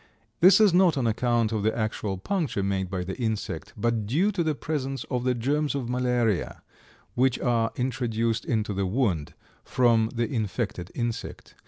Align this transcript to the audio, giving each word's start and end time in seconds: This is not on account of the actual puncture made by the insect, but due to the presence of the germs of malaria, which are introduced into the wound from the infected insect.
This 0.39 0.59
is 0.59 0.73
not 0.73 0.97
on 0.97 1.05
account 1.05 1.51
of 1.51 1.61
the 1.61 1.77
actual 1.77 2.17
puncture 2.17 2.63
made 2.63 2.89
by 2.89 3.03
the 3.03 3.15
insect, 3.21 3.71
but 3.77 4.07
due 4.07 4.31
to 4.31 4.43
the 4.43 4.55
presence 4.55 5.03
of 5.11 5.23
the 5.25 5.35
germs 5.35 5.75
of 5.75 5.89
malaria, 5.89 6.63
which 7.13 7.37
are 7.37 7.71
introduced 7.75 8.43
into 8.43 8.73
the 8.73 8.87
wound 8.87 9.35
from 9.63 10.09
the 10.15 10.27
infected 10.27 10.91
insect. 10.95 11.53